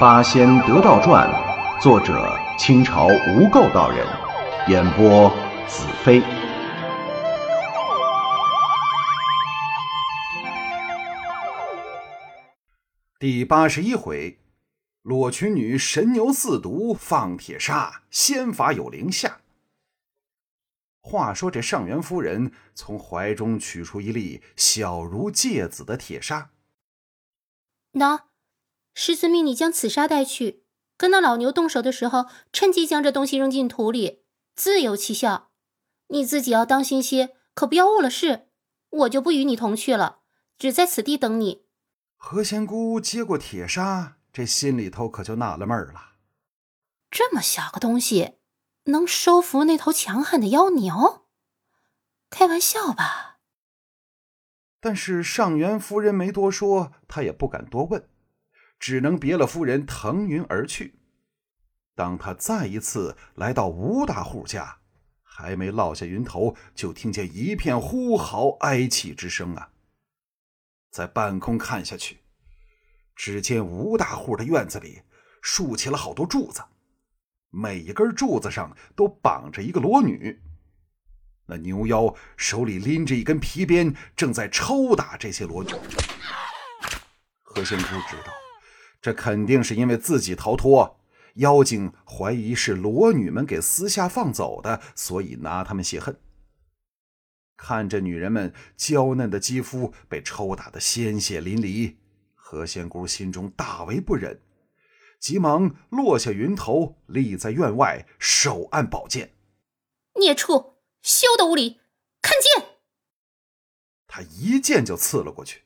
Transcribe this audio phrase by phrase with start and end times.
[0.02, 1.28] 《八仙得道传》，
[1.82, 4.06] 作者清朝无垢道人，
[4.66, 5.28] 演播
[5.68, 6.22] 子飞。
[13.18, 14.38] 第八十一回，
[15.02, 19.42] 裸裙女神牛四毒放铁砂，仙法有灵下。
[21.02, 26.48] 话说这上元夫人从怀中取出一粒小如芥子的铁砂，
[27.92, 28.29] 喏。
[29.02, 30.62] 师尊命你将此沙带去，
[30.98, 35.52] 跟那老牛动手的时候，趁机将这东西扔进土里，自有奇效。
[36.08, 38.48] 你自己要当心些，可不要误了事。
[38.90, 40.18] 我就不与你同去了，
[40.58, 41.64] 只在此地等你。
[42.18, 46.16] 何仙姑接过铁砂，这心里头可就纳了闷了。
[47.10, 48.34] 这么小个东西，
[48.84, 51.24] 能收服那头强悍的妖牛？
[52.28, 53.38] 开玩笑吧？
[54.78, 58.06] 但是上元夫人没多说，她也不敢多问。
[58.80, 60.94] 只能别了夫人，腾云而去。
[61.94, 64.78] 当他再一次来到吴大户家，
[65.22, 69.70] 还没落下云头，就听见一片呼嚎哀泣之声啊！
[70.90, 72.20] 在半空看下去，
[73.14, 75.02] 只见吴大户的院子里
[75.42, 76.62] 竖起了好多柱子，
[77.50, 80.40] 每一根柱子上都绑着一个裸女。
[81.44, 85.70] 那牛妖手里拎着一根皮鞭，正在抽打这些裸女。
[87.42, 88.32] 何仙姑知道。
[89.00, 91.00] 这肯定是因为自己逃脱，
[91.34, 96.20] 妖精怀疑是裸女们给私下放走的，所以拿他们泄恨。
[97.56, 101.96] 看着女人们娇嫩的肌肤被抽打的鲜血淋漓，
[102.34, 104.40] 何仙姑心中大为不忍，
[105.18, 109.34] 急忙落下云头，立在院外，手按宝剑。
[110.18, 111.80] 孽畜，休得无礼！
[112.22, 112.80] 看剑！
[114.06, 115.62] 他一剑就刺了过去。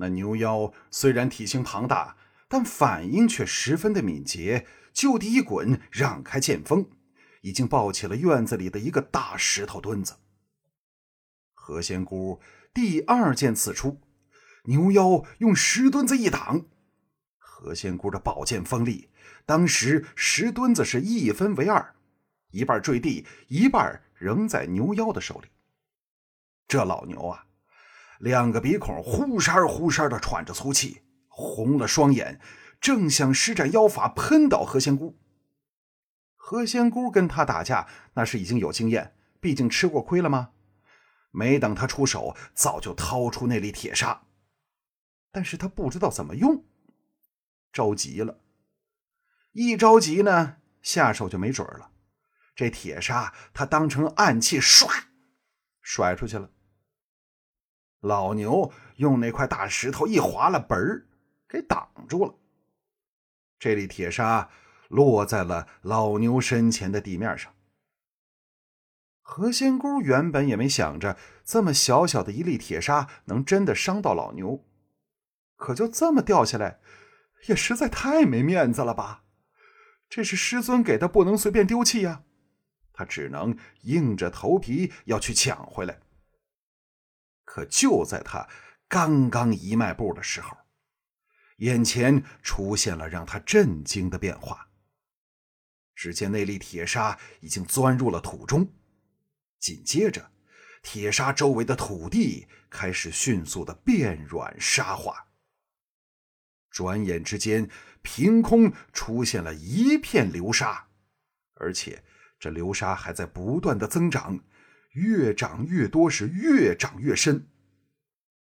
[0.00, 2.16] 那牛妖虽然体型庞大，
[2.48, 6.88] 但反应却十分的敏捷，就地一滚，让开剑锋，
[7.42, 10.16] 已经抱起了院子里的一个大石头墩子。
[11.52, 12.40] 何仙姑
[12.72, 14.00] 第二剑刺出，
[14.64, 16.64] 牛妖用石墩子一挡，
[17.36, 19.10] 何仙姑的宝剑锋利，
[19.44, 21.94] 当时石墩子是一分为二，
[22.52, 25.48] 一半坠地，一半仍在牛妖的手里。
[26.66, 27.44] 这老牛啊！
[28.20, 32.38] 两个鼻孔呼扇呼扇的喘着粗气，红了双眼，
[32.78, 35.18] 正想施展妖法喷倒何仙姑。
[36.36, 40.50] 何仙姑跟他打架那是已经有经验，毕竟吃过亏了吗？
[41.30, 44.26] 没等他出手，早就掏出那粒铁砂，
[45.32, 46.64] 但是他不知道怎么用，
[47.72, 48.40] 着急了。
[49.52, 51.92] 一着急呢，下手就没准了。
[52.54, 55.04] 这铁砂他当成暗器，唰，
[55.80, 56.50] 甩出去了。
[58.00, 61.06] 老牛用那块大石头一划了，本儿
[61.48, 62.34] 给挡住了。
[63.58, 64.48] 这粒铁砂
[64.88, 67.52] 落在了老牛身前的地面上。
[69.22, 74.64] 何仙姑原本也没想着这么小小的一粒铁砂能真的伤到老牛，
[75.56, 76.80] 可就这么掉下来，
[77.46, 79.22] 也实在太没面子了吧？
[80.08, 82.22] 这是师尊给的，不能随便丢弃呀。
[82.92, 86.00] 他只能硬着头皮要去抢回来。
[87.52, 88.48] 可就在他
[88.86, 90.56] 刚刚一迈步的时候，
[91.56, 94.68] 眼前出现了让他震惊的变化。
[95.96, 98.72] 只见那粒铁砂已经钻入了土中，
[99.58, 100.30] 紧接着，
[100.80, 105.26] 铁砂周围的土地开始迅速的变软沙化。
[106.70, 107.68] 转眼之间，
[108.00, 110.86] 凭空出现了一片流沙，
[111.54, 112.04] 而且
[112.38, 114.38] 这流沙还在不断的增长。
[114.90, 117.46] 越长越多，是越长越深，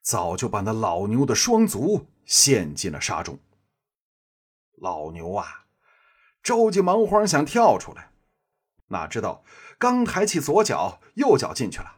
[0.00, 3.38] 早就把那老牛的双足陷进了沙中。
[4.76, 5.64] 老牛啊，
[6.42, 8.12] 着急忙慌想跳出来，
[8.88, 9.44] 哪知道
[9.78, 11.96] 刚抬起左脚，右脚进去了；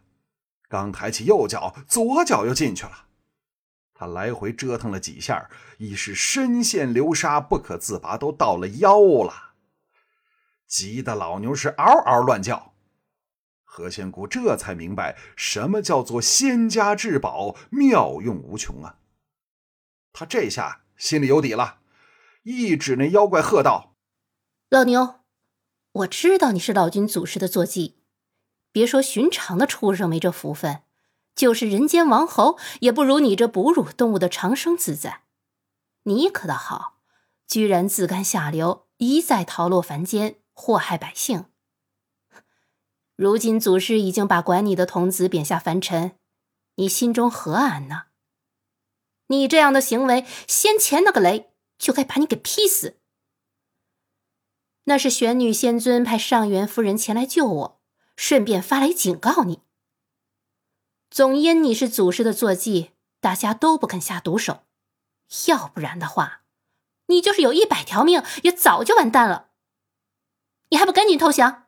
[0.69, 3.07] 刚抬起右脚，左脚又进去了。
[3.93, 9.53] 他来回折腾了几下，已是深陷流沙不可自拔，都到了腰了。
[10.67, 12.70] 急得老牛是嗷嗷乱叫。
[13.73, 18.97] 何仙姑这才明白什么叫做仙家至宝，妙用无穷啊！
[20.13, 21.79] 他这下心里有底了，
[22.43, 23.95] 一指那妖怪，喝道
[24.71, 25.21] ：“老牛，
[25.93, 28.03] 我知道你是老君祖师的坐骑，
[28.73, 30.83] 别说寻常的畜生没这福分，
[31.37, 35.23] 就是人间王侯也不如你这哺乳动物的长生自在。
[36.03, 36.97] 你可倒好，
[37.47, 41.45] 居然自甘下流，一再逃落凡间，祸害百姓。”
[43.21, 46.17] 如今祖师已经把管你的童子贬下凡尘，
[46.77, 48.05] 你心中何安呢？
[49.27, 52.97] 你这样的行为，先前那个雷就该把你给劈死。
[54.85, 57.81] 那是玄女仙尊派上元夫人前来救我，
[58.17, 59.61] 顺便发来警告你。
[61.11, 64.63] 总因你是祖师的坐骑，大家都不肯下毒手，
[65.47, 66.45] 要不然的话，
[67.09, 69.51] 你就是有一百条命，也早就完蛋了。
[70.71, 71.67] 你还不赶紧投降？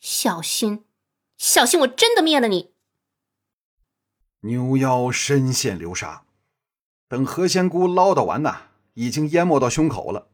[0.00, 0.84] 小心，
[1.36, 2.74] 小心，我真的灭了你！
[4.40, 6.26] 牛妖深陷流沙，
[7.08, 10.30] 等何仙姑唠叨完呐，已经淹没到胸口了。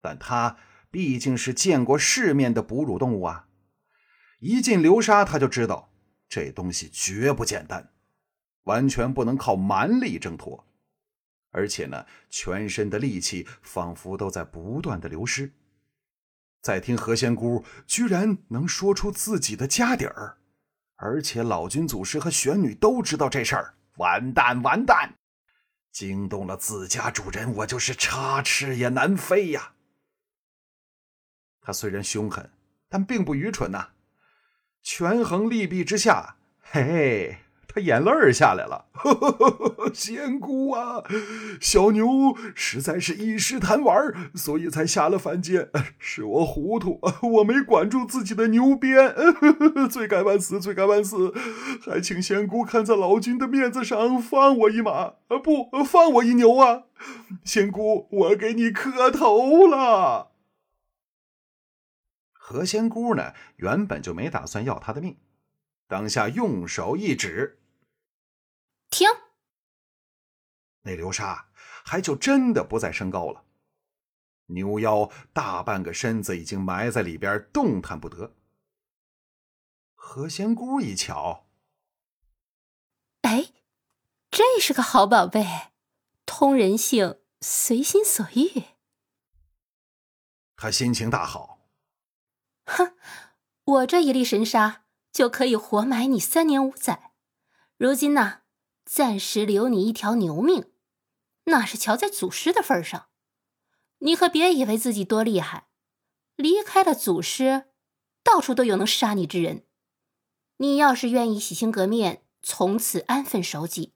[0.00, 0.58] 但他
[0.90, 3.48] 毕竟是见过世面的哺乳动物啊，
[4.40, 5.90] 一进流沙他就知道。
[6.28, 7.92] 这东西绝不简单，
[8.62, 10.66] 完全不能靠蛮力挣脱，
[11.50, 15.52] 而且呢，全身的力气仿佛都在不断的流失。
[16.62, 20.38] 再听何仙姑居然能说出自己的家底儿，
[20.94, 25.14] 而且老君祖师和玄女都知道这事儿，完蛋完蛋！
[25.90, 29.74] 惊动了自家主人，我就是插翅也难飞呀。
[31.60, 32.50] 他虽然凶狠，
[32.88, 33.90] 但并不愚蠢呐。
[34.80, 37.38] 权衡利弊之下，嘿嘿，
[37.74, 38.86] 他眼泪儿下来了。
[39.94, 41.02] 仙姑啊，
[41.60, 43.94] 小牛实在是一时贪玩，
[44.34, 49.14] 所以才下了凡间， 是我糊涂，我没管住自己的牛鞭，
[49.90, 51.32] 罪该万死，罪该万死！
[51.84, 56.84] 还请仙姑看在老君的面子上，放我一马，不放我一牛啊！
[57.44, 60.32] 仙姑，我给你磕头了。
[62.32, 63.32] 何仙姑呢？
[63.56, 65.16] 原本就没打算要他的命，
[65.88, 67.58] 当下用手一指，
[68.92, 69.08] 停。
[70.82, 71.48] 那流沙
[71.84, 73.44] 还就真的不再升高了，
[74.46, 78.34] 牛妖大半个身子已经埋在里边，动弹不得。
[79.94, 81.46] 何仙姑一瞧，
[83.22, 83.52] 哎，
[84.30, 85.70] 这是个好宝贝，
[86.26, 88.64] 通人性，随心所欲。
[90.56, 91.60] 他心情大好。
[92.66, 92.96] 哼，
[93.64, 97.12] 我这一粒神沙就可以活埋你三年五载。
[97.76, 98.41] 如今呢，
[98.94, 100.70] 暂时留你一条牛命，
[101.44, 103.08] 那是瞧在祖师的份上。
[104.00, 105.68] 你可别以为自己多厉害，
[106.36, 107.70] 离开了祖师，
[108.22, 109.66] 到处都有能杀你之人。
[110.58, 113.94] 你要是愿意洗心革面，从此安分守己，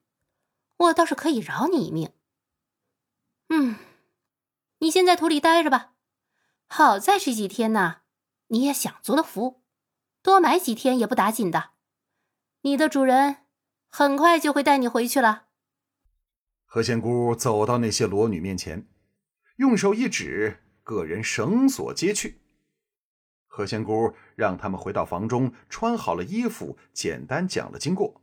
[0.79, 2.15] 我倒是可以饶你一命。
[3.51, 3.77] 嗯，
[4.79, 5.93] 你先在土里待着吧。
[6.69, 8.01] 好在这几天呢。
[8.47, 9.63] 你也享足了福，
[10.23, 11.73] 多埋几天也不打紧的。
[12.63, 13.46] 你的主人
[13.99, 15.45] 很快就会带你回去了。
[16.67, 18.87] 何仙姑走到那些裸女面前，
[19.57, 22.43] 用手一指，个人绳索皆去。
[23.47, 28.21] 何仙姑让他们回到房中，穿好了衣服，简单讲了经过。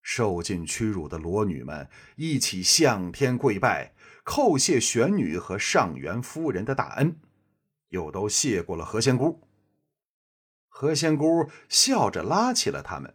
[0.00, 3.92] 受尽屈辱的裸女们一起向天跪拜，
[4.24, 7.20] 叩谢玄女和上元夫人的大恩。
[7.88, 9.46] 又都谢过了何仙姑。
[10.66, 13.14] 何仙姑笑着拉起了他们。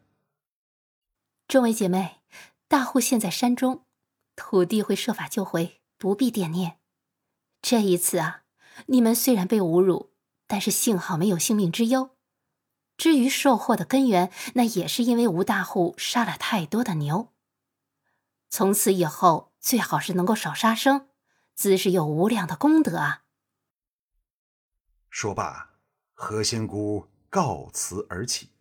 [1.52, 2.22] 众位姐妹，
[2.70, 3.84] 大户现在山中，
[4.38, 6.80] 土地会设法救回，不必惦念。
[7.62, 8.44] 这一次啊，
[8.86, 10.14] 你们虽然被侮辱，
[10.48, 12.16] 但是幸好没有性命之忧。
[12.96, 17.34] 至于受祸的根源，那也是因为吴大户杀了太多的牛。
[18.50, 21.10] 从此以后，最好是能够少杀生，
[21.54, 23.24] 自是有无量的功德啊。
[25.10, 25.72] 说罢，
[26.14, 28.52] 何仙姑告辞而起，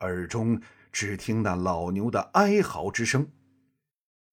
[0.00, 0.60] 耳中
[0.92, 3.32] 只听那老牛的哀嚎之声。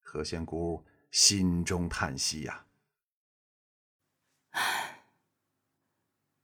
[0.02, 2.66] 何仙姑心中叹息呀
[4.52, 5.06] ：“唉，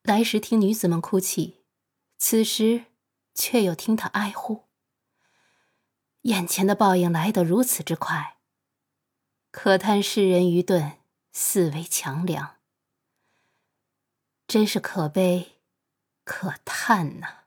[0.03, 1.63] 来时听女子们哭泣，
[2.17, 2.85] 此时
[3.33, 4.63] 却又听她哀呼。
[6.21, 8.37] 眼前的报应来得如此之快，
[9.51, 10.99] 可叹世人愚钝，
[11.31, 12.57] 死为强梁。”
[14.47, 15.61] 真是可悲，
[16.25, 17.42] 可叹呐！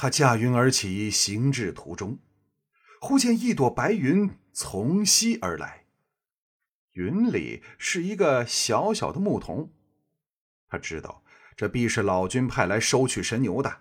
[0.00, 2.20] 他驾云而起，行至途中，
[3.00, 5.86] 忽见一朵白云从西而来，
[6.92, 9.72] 云里是一个小小的牧童。
[10.68, 11.24] 他知道
[11.56, 13.80] 这必是老君派来收取神牛的。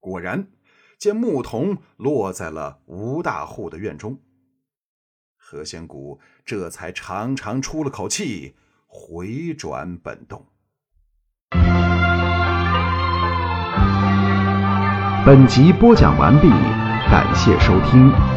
[0.00, 0.50] 果然，
[0.98, 4.22] 见牧童落在了吴大户的院中。
[5.36, 10.46] 何仙姑这才长长出了口气，回转本洞。
[15.26, 16.48] 本集播讲完毕，
[17.10, 18.35] 感谢收听。